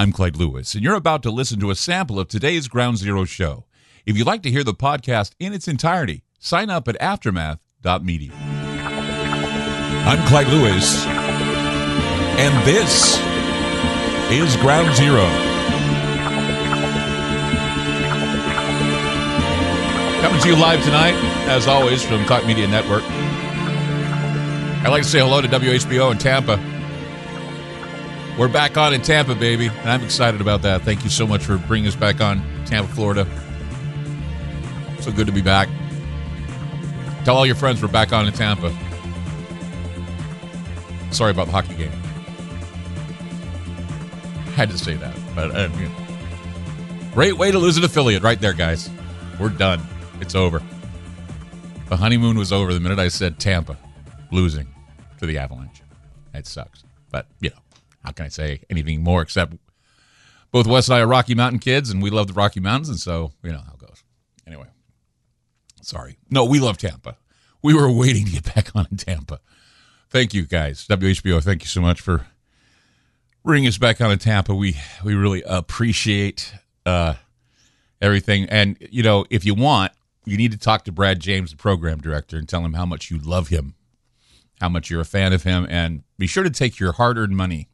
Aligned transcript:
I'm 0.00 0.12
Clyde 0.12 0.36
Lewis, 0.36 0.72
and 0.72 0.82
you're 0.82 0.94
about 0.94 1.22
to 1.24 1.30
listen 1.30 1.60
to 1.60 1.70
a 1.70 1.74
sample 1.74 2.18
of 2.18 2.26
today's 2.26 2.68
Ground 2.68 2.96
Zero 2.96 3.26
show. 3.26 3.66
If 4.06 4.16
you'd 4.16 4.26
like 4.26 4.42
to 4.44 4.50
hear 4.50 4.64
the 4.64 4.72
podcast 4.72 5.32
in 5.38 5.52
its 5.52 5.68
entirety, 5.68 6.24
sign 6.38 6.70
up 6.70 6.88
at 6.88 6.98
aftermath.media. 7.02 8.32
I'm 8.32 10.26
Clyde 10.26 10.46
Lewis, 10.46 11.04
and 11.04 12.66
this 12.66 13.18
is 14.30 14.56
Ground 14.62 14.96
Zero. 14.96 15.26
Coming 20.22 20.40
to 20.40 20.48
you 20.48 20.56
live 20.56 20.82
tonight, 20.82 21.12
as 21.46 21.66
always, 21.66 22.02
from 22.02 22.24
Talk 22.24 22.46
Media 22.46 22.66
Network. 22.66 23.02
I'd 24.82 24.88
like 24.88 25.02
to 25.02 25.08
say 25.10 25.18
hello 25.18 25.42
to 25.42 25.48
WHBO 25.48 26.12
in 26.12 26.16
Tampa. 26.16 26.69
We're 28.38 28.48
back 28.48 28.78
on 28.78 28.94
in 28.94 29.02
Tampa, 29.02 29.34
baby, 29.34 29.66
and 29.66 29.90
I'm 29.90 30.02
excited 30.02 30.40
about 30.40 30.62
that. 30.62 30.82
Thank 30.82 31.04
you 31.04 31.10
so 31.10 31.26
much 31.26 31.44
for 31.44 31.58
bringing 31.58 31.88
us 31.88 31.96
back 31.96 32.20
on 32.20 32.42
Tampa, 32.64 32.90
Florida. 32.94 33.26
So 35.00 35.12
good 35.12 35.26
to 35.26 35.32
be 35.32 35.42
back. 35.42 35.68
Tell 37.24 37.36
all 37.36 37.44
your 37.44 37.54
friends 37.54 37.82
we're 37.82 37.88
back 37.88 38.12
on 38.12 38.26
in 38.26 38.32
Tampa. 38.32 38.74
Sorry 41.10 41.32
about 41.32 41.46
the 41.46 41.52
hockey 41.52 41.74
game. 41.74 41.92
Had 44.54 44.70
to 44.70 44.78
say 44.78 44.94
that, 44.94 45.14
but 45.34 45.50
uh, 45.54 45.68
great 47.12 47.36
way 47.36 47.50
to 47.50 47.58
lose 47.58 47.76
an 47.76 47.84
affiliate 47.84 48.22
right 48.22 48.40
there, 48.40 48.54
guys. 48.54 48.88
We're 49.38 49.48
done. 49.50 49.82
It's 50.20 50.34
over. 50.34 50.62
The 51.88 51.96
honeymoon 51.96 52.38
was 52.38 52.52
over 52.52 52.72
the 52.72 52.80
minute 52.80 52.98
I 52.98 53.08
said 53.08 53.38
Tampa 53.38 53.76
losing 54.30 54.68
to 55.18 55.26
the 55.26 55.38
Avalanche. 55.38 55.82
It 56.32 56.46
sucks. 56.46 56.84
But, 57.10 57.26
you 57.40 57.50
know, 57.50 57.56
how 58.04 58.12
can 58.12 58.26
I 58.26 58.28
say 58.28 58.62
anything 58.70 59.02
more 59.02 59.22
except 59.22 59.54
both 60.50 60.66
Wes 60.66 60.88
and 60.88 60.96
I 60.96 61.00
are 61.00 61.06
Rocky 61.06 61.34
Mountain 61.34 61.60
kids 61.60 61.90
and 61.90 62.02
we 62.02 62.10
love 62.10 62.26
the 62.26 62.32
Rocky 62.32 62.60
Mountains, 62.60 62.88
and 62.88 62.98
so 62.98 63.32
you 63.42 63.52
know 63.52 63.58
how 63.58 63.74
it 63.74 63.78
goes. 63.78 64.02
Anyway, 64.46 64.66
sorry. 65.82 66.16
No, 66.30 66.44
we 66.44 66.58
love 66.58 66.78
Tampa. 66.78 67.16
We 67.62 67.74
were 67.74 67.90
waiting 67.90 68.24
to 68.26 68.32
get 68.32 68.54
back 68.54 68.74
on 68.74 68.86
in 68.90 68.96
Tampa. 68.96 69.40
Thank 70.08 70.34
you, 70.34 70.44
guys. 70.46 70.86
WHBO, 70.88 71.42
thank 71.42 71.62
you 71.62 71.68
so 71.68 71.80
much 71.80 72.00
for 72.00 72.26
bringing 73.44 73.68
us 73.68 73.78
back 73.78 74.00
on 74.00 74.10
in 74.10 74.18
Tampa. 74.18 74.54
We 74.54 74.76
we 75.04 75.14
really 75.14 75.42
appreciate 75.42 76.52
uh, 76.84 77.14
everything. 78.00 78.46
And, 78.48 78.76
you 78.90 79.02
know, 79.02 79.24
if 79.30 79.44
you 79.44 79.54
want, 79.54 79.92
you 80.24 80.36
need 80.36 80.52
to 80.52 80.58
talk 80.58 80.84
to 80.84 80.92
Brad 80.92 81.20
James, 81.20 81.52
the 81.52 81.56
program 81.56 82.00
director, 82.00 82.36
and 82.36 82.48
tell 82.48 82.64
him 82.64 82.72
how 82.72 82.86
much 82.86 83.10
you 83.10 83.18
love 83.18 83.48
him 83.48 83.74
how 84.60 84.68
much 84.68 84.90
you're 84.90 85.00
a 85.00 85.06
fan 85.06 85.32
of 85.32 85.42
him, 85.42 85.66
and 85.70 86.02
be 86.18 86.26
sure 86.26 86.44
to 86.44 86.50
take 86.50 86.78
your 86.78 86.92
hard 86.92 87.18
earned 87.18 87.36
money 87.36 87.68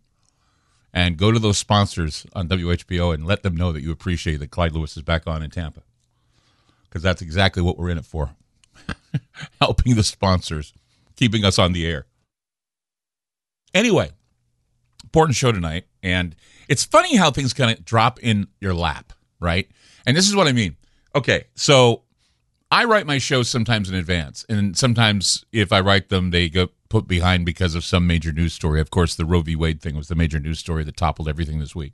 and 0.97 1.19
go 1.19 1.31
to 1.31 1.39
those 1.39 1.59
sponsors 1.59 2.25
on 2.33 2.49
WHBO 2.49 3.13
and 3.13 3.27
let 3.27 3.43
them 3.43 3.55
know 3.55 3.71
that 3.71 3.83
you 3.83 3.93
appreciate 3.93 4.39
that 4.39 4.51
Clyde 4.51 4.73
Lewis 4.73 4.97
is 4.97 5.03
back 5.03 5.27
on 5.27 5.43
in 5.43 5.51
Tampa. 5.51 5.83
Because 6.89 7.03
that's 7.03 7.21
exactly 7.21 7.63
what 7.63 7.77
we're 7.77 7.91
in 7.91 7.99
it 7.99 8.07
for 8.07 8.31
helping 9.61 9.95
the 9.95 10.03
sponsors, 10.03 10.73
keeping 11.15 11.45
us 11.45 11.59
on 11.59 11.75
the 11.75 11.87
air. 11.87 12.07
Anyway, 13.75 14.11
important 15.05 15.37
show 15.37 15.53
tonight. 15.53 15.85
And 16.03 16.35
it's 16.67 16.85
funny 16.85 17.17
how 17.17 17.31
things 17.31 17.53
kind 17.53 17.77
of 17.77 17.85
drop 17.85 18.19
in 18.23 18.47
your 18.59 18.73
lap, 18.73 19.13
right? 19.39 19.69
And 20.07 20.17
this 20.17 20.27
is 20.27 20.35
what 20.35 20.47
I 20.47 20.53
mean. 20.53 20.77
Okay, 21.15 21.45
so 21.55 22.05
I 22.71 22.87
write 22.87 23.07
my 23.07 23.19
shows 23.19 23.51
sometimes 23.51 23.91
in 23.91 23.97
advance, 23.97 24.47
and 24.49 24.75
sometimes 24.75 25.45
if 25.53 25.75
I 25.75 25.81
write 25.81 26.09
them, 26.09 26.31
they 26.31 26.49
get 26.49 26.71
put 26.89 27.07
behind 27.09 27.47
because 27.47 27.75
of 27.75 27.85
some 27.85 28.07
major 28.07 28.33
news 28.33 28.53
story. 28.53 28.81
Of 28.81 28.91
course, 28.91 29.15
the 29.15 29.25
Roe 29.25 29.43
v. 29.43 29.57
Wade 29.57 29.81
thing 29.81 29.97
was 29.97 30.09
the 30.09 30.15
major 30.15 30.39
news 30.39 30.59
story 30.59 30.85
that 30.85 30.97
toppled 30.97 31.29
everything 31.29 31.59
this 31.59 31.75
week, 31.75 31.93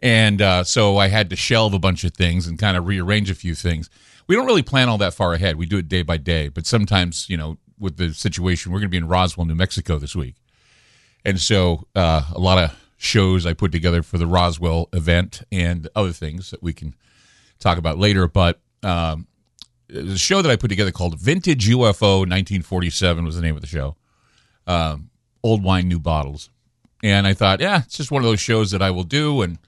and 0.00 0.40
uh, 0.42 0.64
so 0.64 0.98
I 0.98 1.08
had 1.08 1.30
to 1.30 1.36
shelve 1.36 1.74
a 1.74 1.78
bunch 1.78 2.04
of 2.04 2.14
things 2.14 2.46
and 2.46 2.58
kind 2.58 2.76
of 2.76 2.86
rearrange 2.86 3.30
a 3.30 3.34
few 3.34 3.54
things. 3.54 3.90
We 4.26 4.34
don't 4.34 4.46
really 4.46 4.62
plan 4.62 4.88
all 4.88 4.98
that 4.98 5.14
far 5.14 5.34
ahead. 5.34 5.56
We 5.56 5.66
do 5.66 5.78
it 5.78 5.88
day 5.88 6.02
by 6.02 6.16
day, 6.16 6.48
but 6.48 6.66
sometimes, 6.66 7.28
you 7.30 7.36
know, 7.36 7.58
with 7.78 7.96
the 7.96 8.12
situation, 8.12 8.72
we're 8.72 8.80
going 8.80 8.88
to 8.88 8.90
be 8.90 8.96
in 8.96 9.08
Roswell, 9.08 9.46
New 9.46 9.54
Mexico 9.54 9.98
this 9.98 10.16
week, 10.16 10.36
and 11.24 11.40
so 11.40 11.86
uh, 11.94 12.22
a 12.34 12.40
lot 12.40 12.58
of 12.58 12.76
shows 12.96 13.46
I 13.46 13.52
put 13.52 13.72
together 13.72 14.02
for 14.02 14.18
the 14.18 14.26
Roswell 14.26 14.88
event 14.92 15.42
and 15.52 15.88
other 15.94 16.12
things 16.12 16.50
that 16.50 16.62
we 16.62 16.72
can 16.72 16.94
talk 17.58 17.78
about 17.78 17.98
later, 17.98 18.26
but. 18.28 18.60
Um, 18.82 19.26
a 19.90 20.18
show 20.18 20.42
that 20.42 20.50
I 20.50 20.56
put 20.56 20.68
together 20.68 20.90
called 20.90 21.18
Vintage 21.18 21.68
UFO 21.68 22.20
1947 22.20 23.24
was 23.24 23.36
the 23.36 23.42
name 23.42 23.54
of 23.54 23.60
the 23.60 23.66
show. 23.66 23.96
Um, 24.66 25.10
old 25.42 25.62
wine, 25.62 25.88
new 25.88 26.00
bottles. 26.00 26.50
And 27.02 27.26
I 27.26 27.34
thought, 27.34 27.60
yeah, 27.60 27.82
it's 27.84 27.96
just 27.96 28.10
one 28.10 28.22
of 28.22 28.28
those 28.28 28.40
shows 28.40 28.70
that 28.72 28.82
I 28.82 28.90
will 28.90 29.04
do, 29.04 29.42
and 29.42 29.58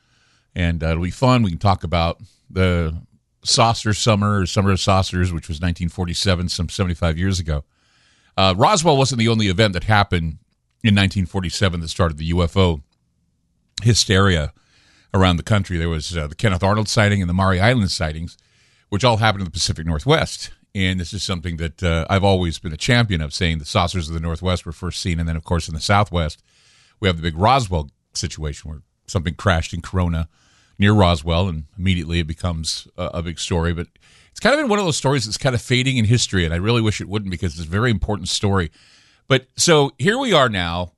and 0.54 0.82
uh, 0.82 0.88
it'll 0.88 1.02
be 1.02 1.10
fun. 1.10 1.42
We 1.42 1.50
can 1.50 1.58
talk 1.58 1.84
about 1.84 2.20
the 2.50 2.96
saucer 3.44 3.94
summer 3.94 4.40
or 4.40 4.46
summer 4.46 4.70
of 4.70 4.80
saucers, 4.80 5.32
which 5.32 5.46
was 5.46 5.56
1947, 5.56 6.48
some 6.48 6.68
75 6.68 7.18
years 7.18 7.38
ago. 7.38 7.64
Uh, 8.36 8.54
Roswell 8.56 8.96
wasn't 8.96 9.18
the 9.18 9.28
only 9.28 9.48
event 9.48 9.72
that 9.74 9.84
happened 9.84 10.38
in 10.82 10.94
1947 10.94 11.80
that 11.80 11.88
started 11.88 12.18
the 12.18 12.30
UFO 12.30 12.82
hysteria 13.82 14.52
around 15.14 15.36
the 15.36 15.42
country. 15.42 15.76
There 15.76 15.88
was 15.88 16.16
uh, 16.16 16.26
the 16.26 16.34
Kenneth 16.34 16.62
Arnold 16.62 16.88
sighting 16.88 17.20
and 17.20 17.28
the 17.28 17.34
Maury 17.34 17.60
Island 17.60 17.90
sightings 17.90 18.36
which 18.88 19.04
all 19.04 19.18
happened 19.18 19.42
in 19.42 19.46
the 19.46 19.50
Pacific 19.50 19.86
Northwest. 19.86 20.50
And 20.74 21.00
this 21.00 21.12
is 21.12 21.22
something 21.22 21.56
that 21.56 21.82
uh, 21.82 22.06
I've 22.08 22.24
always 22.24 22.58
been 22.58 22.72
a 22.72 22.76
champion 22.76 23.20
of, 23.20 23.34
saying 23.34 23.58
the 23.58 23.64
saucers 23.64 24.08
of 24.08 24.14
the 24.14 24.20
Northwest 24.20 24.66
were 24.66 24.72
first 24.72 25.00
seen. 25.00 25.18
And 25.18 25.28
then, 25.28 25.36
of 25.36 25.44
course, 25.44 25.68
in 25.68 25.74
the 25.74 25.80
Southwest, 25.80 26.42
we 27.00 27.08
have 27.08 27.16
the 27.16 27.22
big 27.22 27.36
Roswell 27.36 27.90
situation 28.14 28.70
where 28.70 28.82
something 29.06 29.34
crashed 29.34 29.72
in 29.72 29.80
Corona 29.80 30.28
near 30.78 30.92
Roswell, 30.92 31.48
and 31.48 31.64
immediately 31.76 32.20
it 32.20 32.26
becomes 32.26 32.86
a, 32.96 33.04
a 33.14 33.22
big 33.22 33.38
story. 33.38 33.72
But 33.72 33.88
it's 34.30 34.40
kind 34.40 34.54
of 34.54 34.60
been 34.60 34.68
one 34.68 34.78
of 34.78 34.84
those 34.84 34.96
stories 34.96 35.24
that's 35.24 35.38
kind 35.38 35.54
of 35.54 35.62
fading 35.62 35.96
in 35.96 36.04
history, 36.04 36.44
and 36.44 36.54
I 36.54 36.58
really 36.58 36.82
wish 36.82 37.00
it 37.00 37.08
wouldn't 37.08 37.30
because 37.30 37.58
it's 37.58 37.66
a 37.66 37.70
very 37.70 37.90
important 37.90 38.28
story. 38.28 38.70
But 39.26 39.46
so 39.56 39.92
here 39.98 40.18
we 40.18 40.32
are 40.32 40.48
now, 40.48 40.92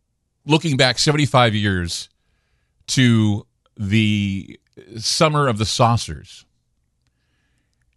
looking 0.45 0.77
back 0.77 0.99
75 0.99 1.55
years 1.55 2.09
to 2.89 3.47
the 3.77 4.61
summer 4.99 5.49
of 5.49 5.59
the 5.59 5.67
saucers 5.67 6.45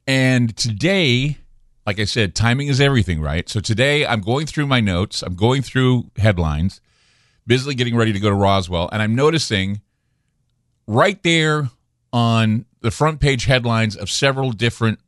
and 0.08 0.56
today, 0.56 1.38
like 1.86 2.00
I 2.00 2.06
said, 2.06 2.36
timing 2.36 2.68
is 2.68 2.82
everything, 2.82 3.22
right? 3.22 3.48
So 3.48 3.60
today 3.60 4.06
I'm 4.06 4.22
going 4.22 4.46
through 4.46 4.68
my 4.68 4.80
notes, 4.80 5.22
I'm 5.22 5.36
going 5.36 5.62
through 5.62 6.12
headlines, 6.18 6.82
busily 7.46 7.76
getting 7.76 7.96
ready 7.96 8.14
to 8.14 8.20
go 8.20 8.30
to 8.30 8.36
Roswell, 8.36 8.90
and 8.92 9.02
I'm 9.02 9.16
noticing 9.16 9.82
right 10.88 11.22
there 11.24 11.70
on 12.12 12.66
the 12.82 12.92
front 12.92 13.20
page 13.20 13.46
headlines 13.46 13.96
of 13.96 14.10
several 14.10 14.52
different 14.52 15.00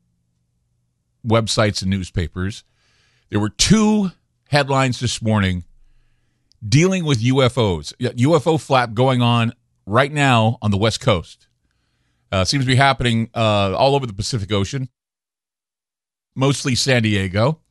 websites 1.25 1.81
and 1.81 1.91
newspapers, 1.91 2.63
there 3.29 3.39
were 3.39 3.49
two 3.49 4.11
headlines 4.49 4.99
this 4.99 5.21
morning 5.21 5.63
dealing 6.67 7.05
with 7.05 7.21
UFOs. 7.21 7.93
UFO 7.99 8.59
flap 8.59 8.93
going 8.93 9.21
on 9.21 9.53
right 9.85 10.11
now 10.11 10.57
on 10.61 10.71
the 10.71 10.77
West 10.77 10.99
Coast. 10.99 11.47
Uh, 12.31 12.43
seems 12.43 12.63
to 12.63 12.67
be 12.67 12.75
happening 12.75 13.29
uh, 13.33 13.75
all 13.75 13.95
over 13.95 14.05
the 14.05 14.13
Pacific 14.13 14.51
Ocean, 14.51 14.89
mostly 16.35 16.75
San 16.75 17.03
Diego. 17.03 17.61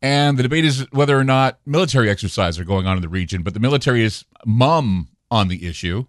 And 0.00 0.38
the 0.38 0.42
debate 0.42 0.64
is 0.64 0.86
whether 0.92 1.18
or 1.18 1.24
not 1.24 1.58
military 1.66 2.08
exercises 2.08 2.60
are 2.60 2.64
going 2.64 2.86
on 2.86 2.96
in 2.96 3.02
the 3.02 3.08
region, 3.08 3.42
but 3.42 3.54
the 3.54 3.60
military 3.60 4.04
is 4.04 4.24
mum 4.46 5.08
on 5.30 5.48
the 5.48 5.66
issue. 5.66 6.06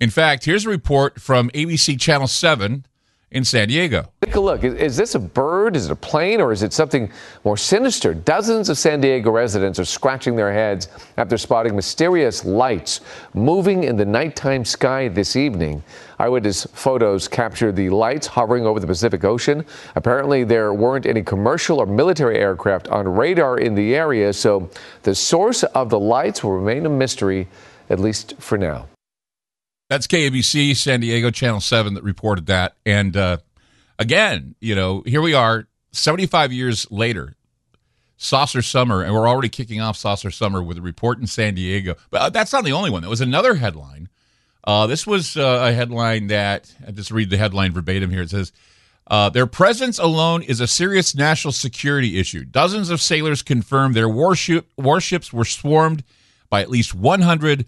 In 0.00 0.10
fact, 0.10 0.44
here's 0.44 0.64
a 0.66 0.68
report 0.68 1.20
from 1.20 1.50
ABC 1.50 2.00
Channel 2.00 2.26
7 2.26 2.86
in 3.30 3.44
San 3.44 3.68
Diego. 3.68 4.12
A 4.38 4.40
look. 4.40 4.62
Is, 4.62 4.74
is, 4.74 4.96
this 4.96 5.16
a 5.16 5.18
bird? 5.18 5.74
Is 5.74 5.86
it 5.86 5.92
a 5.92 5.96
plane? 5.96 6.40
Or 6.40 6.52
is 6.52 6.62
it 6.62 6.72
something 6.72 7.10
more 7.42 7.56
sinister? 7.56 8.14
Dozens 8.14 8.68
of 8.68 8.78
San 8.78 9.00
Diego 9.00 9.32
residents 9.32 9.80
are 9.80 9.84
scratching 9.84 10.36
their 10.36 10.52
heads 10.52 10.86
after 11.16 11.36
spotting 11.36 11.74
mysterious 11.74 12.44
lights 12.44 13.00
moving 13.34 13.82
in 13.82 13.96
the 13.96 14.04
nighttime 14.04 14.64
sky 14.64 15.08
this 15.08 15.34
evening. 15.34 15.82
Eyewitness 16.20 16.68
photos 16.72 17.26
captured 17.26 17.74
the 17.74 17.90
lights 17.90 18.28
hovering 18.28 18.64
over 18.64 18.78
the 18.78 18.86
Pacific 18.86 19.24
Ocean. 19.24 19.64
Apparently, 19.96 20.44
there 20.44 20.72
weren't 20.72 21.04
any 21.06 21.24
commercial 21.24 21.80
or 21.80 21.86
military 21.86 22.38
aircraft 22.38 22.86
on 22.88 23.08
radar 23.08 23.58
in 23.58 23.74
the 23.74 23.96
area, 23.96 24.32
so 24.32 24.70
the 25.02 25.16
source 25.16 25.64
of 25.64 25.90
the 25.90 25.98
lights 25.98 26.44
will 26.44 26.52
remain 26.52 26.86
a 26.86 26.90
mystery, 26.90 27.48
at 27.90 27.98
least 27.98 28.34
for 28.38 28.56
now. 28.56 28.86
That's 29.88 30.06
KABC 30.06 30.76
San 30.76 31.00
Diego 31.00 31.30
Channel 31.30 31.60
7 31.60 31.94
that 31.94 32.04
reported 32.04 32.46
that. 32.46 32.76
And 32.84 33.16
uh, 33.16 33.38
again, 33.98 34.54
you 34.60 34.74
know, 34.74 35.02
here 35.06 35.20
we 35.20 35.34
are 35.34 35.66
75 35.92 36.52
years 36.52 36.90
later, 36.90 37.34
Saucer 38.16 38.62
Summer, 38.62 39.02
and 39.02 39.14
we're 39.14 39.28
already 39.28 39.48
kicking 39.48 39.80
off 39.80 39.96
Saucer 39.96 40.30
Summer 40.30 40.62
with 40.62 40.78
a 40.78 40.82
report 40.82 41.18
in 41.18 41.26
San 41.26 41.54
Diego. 41.54 41.94
But 42.10 42.20
uh, 42.20 42.30
that's 42.30 42.52
not 42.52 42.64
the 42.64 42.72
only 42.72 42.90
one. 42.90 43.02
There 43.02 43.10
was 43.10 43.20
another 43.20 43.54
headline. 43.54 44.08
Uh, 44.64 44.86
this 44.86 45.06
was 45.06 45.36
uh, 45.36 45.66
a 45.68 45.72
headline 45.72 46.26
that, 46.28 46.74
I 46.86 46.90
just 46.90 47.10
read 47.10 47.30
the 47.30 47.38
headline 47.38 47.72
verbatim 47.72 48.10
here. 48.10 48.22
It 48.22 48.30
says, 48.30 48.52
uh, 49.06 49.30
their 49.30 49.46
presence 49.46 49.98
alone 49.98 50.42
is 50.42 50.60
a 50.60 50.66
serious 50.66 51.14
national 51.14 51.52
security 51.52 52.18
issue. 52.18 52.44
Dozens 52.44 52.90
of 52.90 53.00
sailors 53.00 53.42
confirmed 53.42 53.94
their 53.94 54.08
warship, 54.08 54.68
warships 54.76 55.32
were 55.32 55.46
swarmed 55.46 56.04
by 56.50 56.60
at 56.60 56.68
least 56.68 56.94
100 56.94 57.66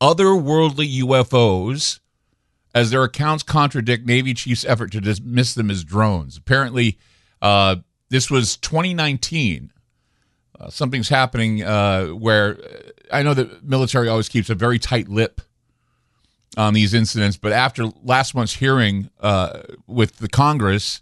otherworldly 0.00 1.00
UFOs 1.00 2.00
as 2.74 2.90
their 2.90 3.04
accounts 3.04 3.42
contradict 3.42 4.06
Navy 4.06 4.34
chief's 4.34 4.64
effort 4.64 4.92
to 4.92 5.00
dismiss 5.00 5.54
them 5.54 5.70
as 5.70 5.84
drones. 5.84 6.36
Apparently, 6.36 6.98
uh, 7.40 7.76
this 8.08 8.30
was 8.30 8.56
2019. 8.56 9.72
Uh, 10.58 10.70
something's 10.70 11.08
happening 11.08 11.62
uh, 11.62 12.08
where 12.08 12.58
I 13.10 13.22
know 13.22 13.34
the 13.34 13.58
military 13.62 14.08
always 14.08 14.28
keeps 14.28 14.48
a 14.48 14.54
very 14.54 14.78
tight 14.78 15.08
lip 15.08 15.40
on 16.56 16.74
these 16.74 16.94
incidents, 16.94 17.36
but 17.36 17.52
after 17.52 17.86
last 18.02 18.34
month's 18.34 18.54
hearing 18.54 19.10
uh, 19.20 19.62
with 19.86 20.18
the 20.18 20.28
Congress 20.28 21.00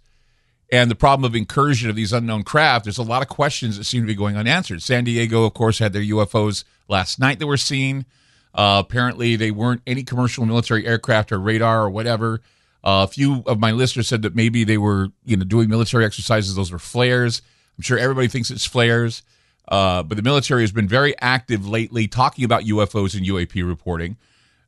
and 0.73 0.91
the 0.91 0.95
problem 0.95 1.25
of 1.25 1.35
incursion 1.35 1.91
of 1.91 1.97
these 1.97 2.13
unknown 2.13 2.45
craft, 2.45 2.85
there's 2.85 2.99
a 2.99 3.03
lot 3.03 3.23
of 3.23 3.29
questions 3.29 3.77
that 3.77 3.85
seem 3.85 4.03
to 4.03 4.07
be 4.07 4.15
going 4.15 4.37
unanswered. 4.37 4.83
San 4.83 5.05
Diego, 5.05 5.45
of 5.45 5.55
course, 5.55 5.81
had 5.81 5.93
their 5.93 6.03
UFOs 6.03 6.65
last 6.89 7.19
night 7.19 7.39
that 7.41 7.47
were 7.47 7.57
seen. 7.57 8.07
Uh, 8.55 8.83
apparently, 8.85 9.37
they 9.37 9.51
weren't 9.51 9.83
any 9.87 10.03
commercial 10.03 10.45
military 10.45 10.87
aircraft 10.87 11.33
or 11.33 11.39
radar 11.39 11.83
or 11.83 11.91
whatever. 11.91 12.41
Uh, 12.83 13.07
a 13.09 13.13
few 13.13 13.43
of 13.47 13.61
my 13.61 13.73
listeners 13.73 14.09
said 14.09 14.23
that 14.23 14.35
maybe 14.35 14.65
they 14.65 14.79
were, 14.79 15.09
you 15.25 15.37
know, 15.37 15.45
doing 15.45 15.69
military 15.69 16.05
exercises. 16.05 16.55
Those 16.55 16.73
were 16.73 16.79
flares. 16.79 17.43
I'm 17.77 17.83
sure 17.83 17.99
everybody 17.99 18.29
thinks 18.29 18.51
it's 18.51 18.67
flares, 18.67 19.23
uh, 19.69 20.03
but 20.03 20.17
the 20.17 20.23
military 20.23 20.63
has 20.63 20.73
been 20.73 20.89
very 20.89 21.19
active 21.21 21.67
lately 21.67 22.09
talking 22.09 22.45
about 22.45 22.65
UFOs 22.65 23.17
and 23.17 23.27
UAP 23.27 23.67
reporting. 23.67 24.17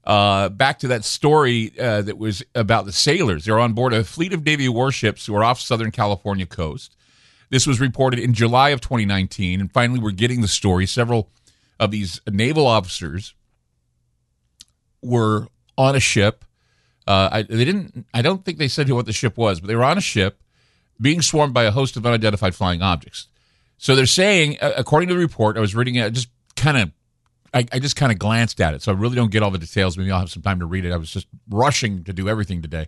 Uh, 0.05 0.49
back 0.49 0.79
to 0.81 0.88
that 0.88 1.05
story 1.05 1.73
uh, 1.79 2.02
that 2.02 2.19
was 2.19 2.43
about 2.55 2.87
the 2.87 2.93
sailors. 2.93 3.44
They're 3.44 3.61
on 3.61 3.73
board 3.73 3.94
a 3.94 4.02
fleet 4.02 4.32
of 4.32 4.44
Navy 4.44 4.69
warships 4.69 5.26
who 5.26 5.34
are 5.37 5.44
off 5.44 5.61
Southern 5.61 5.90
California 5.90 6.46
coast. 6.46 6.96
This 7.50 7.67
was 7.67 7.81
reported 7.81 8.19
in 8.19 8.32
July 8.32 8.70
of 8.70 8.81
2019, 8.81 9.61
and 9.61 9.70
finally, 9.70 10.00
we're 10.00 10.11
getting 10.11 10.40
the 10.40 10.49
story. 10.49 10.87
Several 10.87 11.29
of 11.79 11.90
these 11.90 12.20
naval 12.31 12.67
officers 12.67 13.34
were 15.03 15.49
on 15.77 15.97
a 15.97 16.01
ship. 16.01 16.45
Uh, 17.07 17.29
I, 17.33 17.43
they 17.43 17.65
didn't. 17.65 18.07
I 18.15 18.23
don't 18.23 18.45
think 18.45 18.59
they 18.59 18.69
said 18.69 18.89
what 18.91 19.07
the 19.07 19.13
ship 19.13 19.37
was, 19.37 19.61
but 19.61 19.67
they 19.67 19.77
were 19.77 19.85
on 19.85 19.99
a 19.99 20.03
ship 20.03 20.41
being 21.01 21.21
swarmed 21.21 21.53
by 21.53 21.65
a 21.65 21.71
host 21.71 21.97
of 21.97 22.07
unidentified 22.07 22.55
flying 22.55 22.81
objects. 22.81 23.27
So 23.77 23.97
they're 23.97 24.07
saying, 24.07 24.59
according 24.61 25.09
to 25.09 25.15
the 25.15 25.21
report, 25.21 25.57
I 25.57 25.61
was 25.61 25.75
reading 25.75 25.97
it, 25.97 26.05
I 26.05 26.11
just 26.11 26.29
kind 26.55 26.77
of, 26.77 26.93
I, 27.53 27.67
I, 27.73 27.81
just 27.81 27.97
kind 27.97 28.13
of 28.13 28.19
glanced 28.21 28.61
at 28.61 28.75
it, 28.75 28.83
so 28.83 28.93
I 28.93 28.95
really 28.95 29.17
don't 29.17 29.33
get 29.33 29.43
all 29.43 29.51
the 29.51 29.59
details. 29.59 29.99
Maybe 29.99 30.13
I'll 30.13 30.21
have 30.21 30.31
some 30.31 30.43
time 30.43 30.61
to 30.61 30.67
read 30.67 30.85
it. 30.85 30.93
I 30.93 30.97
was 30.97 31.11
just 31.11 31.27
rushing 31.51 32.05
to 32.05 32.13
do 32.13 32.29
everything 32.29 32.63
today, 32.63 32.87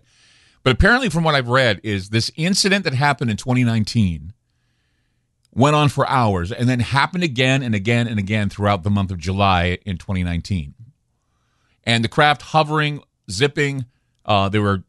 but 0.63 0.71
apparently, 0.71 1.09
from 1.09 1.25
what 1.25 1.35
I've 1.35 1.49
read, 1.49 1.81
is 1.83 2.09
this 2.09 2.31
incident 2.37 2.85
that 2.85 2.93
happened 2.93 3.29
in 3.29 3.35
2019 3.35 4.31
went 5.53 5.75
on 5.75 5.89
for 5.89 6.07
hours 6.07 6.51
and 6.51 6.69
then 6.69 6.79
happened 6.79 7.23
again 7.23 7.63
and 7.63 7.75
again 7.75 8.07
and 8.07 8.19
again 8.19 8.49
throughout 8.49 8.83
the 8.83 8.89
month 8.89 9.11
of 9.11 9.17
July 9.17 9.77
in 9.85 9.97
2019 9.97 10.73
and 11.85 12.03
the 12.03 12.09
craft 12.09 12.41
hovering, 12.41 13.01
zipping. 13.29 13.85
Uh, 14.25 14.49
they 14.49 14.59
were 14.59 14.83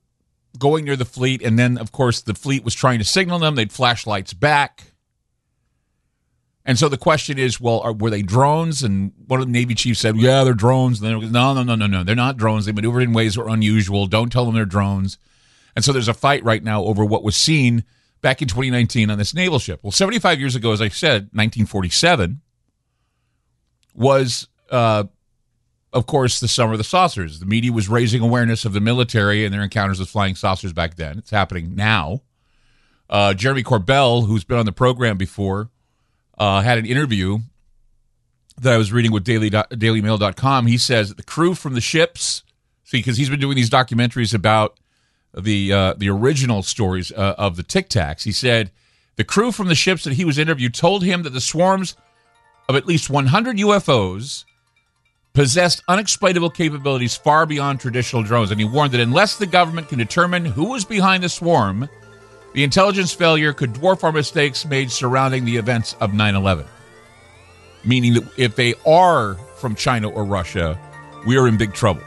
going 0.58 0.84
near 0.84 0.96
the 0.96 1.04
fleet, 1.04 1.42
and 1.42 1.58
then, 1.58 1.78
of 1.78 1.92
course, 1.92 2.22
the 2.22 2.34
fleet 2.34 2.64
was 2.64 2.74
trying 2.74 2.98
to 2.98 3.04
signal 3.04 3.38
them. 3.38 3.54
They'd 3.54 3.72
flash 3.72 4.06
lights 4.06 4.32
back. 4.32 4.92
And 6.64 6.76
so 6.76 6.88
the 6.88 6.98
question 6.98 7.38
is, 7.38 7.60
well, 7.60 7.78
are, 7.80 7.92
were 7.92 8.10
they 8.10 8.22
drones? 8.22 8.82
And 8.82 9.12
one 9.28 9.40
of 9.40 9.46
the 9.46 9.52
Navy 9.52 9.74
chiefs 9.74 10.00
said, 10.00 10.16
yeah, 10.16 10.42
they're 10.42 10.52
drones. 10.52 11.00
And 11.00 11.22
then 11.22 11.32
no, 11.32 11.54
no, 11.54 11.62
no, 11.62 11.76
no, 11.76 11.86
no. 11.86 12.02
They're 12.02 12.16
not 12.16 12.36
drones. 12.36 12.66
They 12.66 12.72
maneuvered 12.72 13.04
in 13.04 13.12
ways 13.12 13.34
that 13.34 13.42
were 13.42 13.48
unusual. 13.48 14.06
Don't 14.06 14.32
tell 14.32 14.44
them 14.44 14.56
they're 14.56 14.64
drones. 14.64 15.16
And 15.76 15.84
so 15.84 15.92
there's 15.92 16.08
a 16.08 16.14
fight 16.14 16.42
right 16.42 16.64
now 16.64 16.82
over 16.82 17.04
what 17.04 17.22
was 17.22 17.36
seen 17.36 17.84
back 18.20 18.42
in 18.42 18.48
2019 18.48 19.10
on 19.10 19.18
this 19.18 19.32
naval 19.32 19.60
ship. 19.60 19.78
Well, 19.82 19.92
75 19.92 20.40
years 20.40 20.56
ago, 20.56 20.72
as 20.72 20.82
I 20.82 20.88
said, 20.88 21.30
1947, 21.32 22.40
was 23.94 24.48
uh, 24.70 25.04
of 25.92 26.06
course, 26.06 26.40
the 26.40 26.48
summer 26.48 26.72
of 26.72 26.78
the 26.78 26.84
saucers. 26.84 27.40
The 27.40 27.46
media 27.46 27.72
was 27.72 27.88
raising 27.88 28.20
awareness 28.22 28.64
of 28.64 28.72
the 28.72 28.80
military 28.80 29.44
and 29.44 29.54
their 29.54 29.62
encounters 29.62 29.98
with 29.98 30.08
flying 30.08 30.34
saucers 30.34 30.72
back 30.72 30.96
then. 30.96 31.18
It's 31.18 31.30
happening 31.30 31.74
now. 31.74 32.22
Uh, 33.08 33.34
Jeremy 33.34 33.62
Corbell, 33.62 34.26
who's 34.26 34.44
been 34.44 34.58
on 34.58 34.66
the 34.66 34.72
program 34.72 35.16
before, 35.16 35.70
uh, 36.38 36.60
had 36.60 36.78
an 36.78 36.86
interview 36.86 37.38
that 38.60 38.72
I 38.72 38.76
was 38.76 38.92
reading 38.92 39.12
with 39.12 39.24
Daily 39.24 39.50
DailyMail.com. 39.50 40.66
He 40.66 40.78
says 40.78 41.14
the 41.14 41.22
crew 41.22 41.54
from 41.54 41.74
the 41.74 41.80
ships, 41.80 42.42
see, 42.84 42.98
because 42.98 43.16
he's 43.16 43.30
been 43.30 43.40
doing 43.40 43.56
these 43.56 43.70
documentaries 43.70 44.34
about 44.34 44.78
the 45.34 45.72
uh, 45.72 45.94
the 45.94 46.08
original 46.08 46.62
stories 46.62 47.12
uh, 47.12 47.34
of 47.38 47.56
the 47.56 47.62
Tic 47.62 47.88
Tacs. 47.88 48.24
He 48.24 48.32
said 48.32 48.70
the 49.16 49.24
crew 49.24 49.52
from 49.52 49.68
the 49.68 49.74
ships 49.74 50.04
that 50.04 50.14
he 50.14 50.24
was 50.24 50.38
interviewed 50.38 50.74
told 50.74 51.04
him 51.04 51.22
that 51.22 51.30
the 51.30 51.40
swarms 51.40 51.94
of 52.68 52.74
at 52.74 52.86
least 52.86 53.10
100 53.10 53.58
UFOs 53.58 54.44
possessed 55.36 55.82
unexplainable 55.86 56.48
capabilities 56.48 57.14
far 57.14 57.44
beyond 57.44 57.78
traditional 57.78 58.22
drones, 58.22 58.50
and 58.50 58.58
he 58.58 58.64
warned 58.64 58.92
that 58.92 59.02
unless 59.02 59.36
the 59.36 59.44
government 59.44 59.86
can 59.86 59.98
determine 59.98 60.46
who 60.46 60.70
was 60.70 60.86
behind 60.86 61.22
the 61.22 61.28
swarm, 61.28 61.90
the 62.54 62.64
intelligence 62.64 63.12
failure 63.12 63.52
could 63.52 63.74
dwarf 63.74 64.02
our 64.02 64.12
mistakes 64.12 64.64
made 64.64 64.90
surrounding 64.90 65.44
the 65.44 65.58
events 65.58 65.94
of 66.00 66.14
9 66.14 66.34
11. 66.34 66.64
Meaning 67.84 68.14
that 68.14 68.24
if 68.38 68.56
they 68.56 68.72
are 68.86 69.34
from 69.58 69.74
China 69.74 70.08
or 70.08 70.24
Russia, 70.24 70.80
we 71.26 71.36
are 71.36 71.46
in 71.46 71.58
big 71.58 71.74
trouble. 71.74 72.02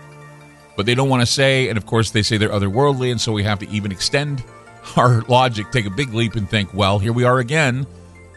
But 0.76 0.88
they 0.88 0.96
don't 0.96 1.08
want 1.08 1.22
to 1.22 1.28
say, 1.28 1.70
and 1.70 1.78
of 1.78 1.86
course, 1.86 2.10
they 2.10 2.24
say 2.24 2.38
they're 2.38 2.50
otherworldly, 2.50 3.12
and 3.12 3.22
so 3.22 3.32
we 3.32 3.44
have 3.44 3.60
to 3.60 3.70
even 3.70 3.92
extend 3.92 4.44
our 4.98 5.22
logic, 5.28 5.72
take 5.72 5.86
a 5.86 5.92
big 5.92 6.16
leap, 6.16 6.34
and 6.34 6.50
think, 6.50 6.74
well, 6.74 6.98
here 6.98 7.14
we 7.14 7.26
are 7.26 7.38
again 7.38 7.86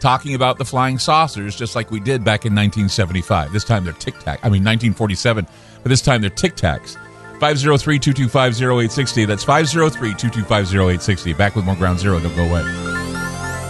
talking 0.03 0.35
about 0.35 0.57
the 0.57 0.65
flying 0.65 0.99
saucers 0.99 1.55
just 1.55 1.75
like 1.75 1.89
we 1.89 1.97
did 2.01 2.25
back 2.25 2.45
in 2.45 2.53
1975. 2.53 3.53
This 3.53 3.63
time 3.63 3.85
they're 3.85 3.93
Tic 3.93 4.19
Tac. 4.19 4.37
I 4.43 4.49
mean, 4.49 4.61
1947, 4.61 5.47
but 5.81 5.89
this 5.89 6.01
time 6.01 6.19
they're 6.19 6.29
Tic 6.29 6.57
Tacs. 6.57 6.97
503 7.39 7.99
225 7.99 8.61
0860. 8.61 9.23
That's 9.23 9.45
503 9.45 10.09
225 10.09 10.75
0860. 10.75 11.33
Back 11.33 11.55
with 11.55 11.63
more 11.63 11.77
Ground 11.77 11.99
Zero. 11.99 12.19
Don't 12.19 12.35
go 12.35 12.43
away. 12.43 12.63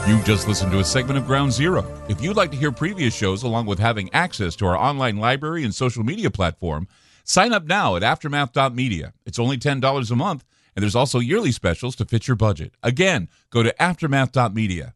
You 0.08 0.24
just 0.24 0.48
listened 0.48 0.72
to 0.72 0.80
a 0.80 0.84
segment 0.84 1.20
of 1.20 1.28
Ground 1.28 1.54
Zero. 1.54 1.86
If 2.10 2.20
you'd 2.20 2.36
like 2.36 2.50
to 2.50 2.58
hear 2.58 2.72
previous 2.72 3.14
shows 3.14 3.44
along 3.44 3.68
with 3.68 3.78
having 3.78 4.12
access 4.12 4.56
to 4.56 4.66
our 4.66 4.76
online 4.76 5.18
library 5.18 5.64
and 5.64 5.74
social 5.74 6.04
media 6.04 6.32
platform, 6.32 6.88
sign 7.24 7.54
up 7.54 7.66
now 7.66 7.96
at 7.96 8.02
aftermath.media. 8.02 9.14
It's 9.28 9.38
only 9.38 9.58
$10 9.58 10.12
a 10.12 10.16
month, 10.16 10.44
and 10.76 10.82
there's 10.82 10.96
also 10.96 11.20
yearly 11.20 11.52
specials 11.52 11.96
to 11.98 12.06
fit 12.06 12.28
your 12.28 12.36
budget. 12.36 12.74
Again, 12.82 13.30
go 13.52 13.62
to 13.62 13.74
aftermath.media. 13.80 14.96